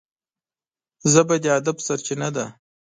[1.11, 2.45] ژبه د ادب سرچینه ده